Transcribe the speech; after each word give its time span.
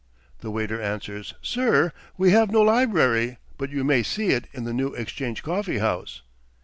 "'The 0.41 0.49
waiter 0.49 0.81
answers, 0.81 1.35
'Sir, 1.43 1.93
we 2.17 2.31
have 2.31 2.49
no 2.49 2.63
library, 2.63 3.37
but 3.59 3.69
you 3.69 3.83
may 3.83 4.01
see 4.01 4.29
it 4.29 4.47
in 4.51 4.63
the 4.63 4.73
New 4.73 4.95
Exchange 4.95 5.43
Coffee 5.43 5.77
House.' 5.77 6.23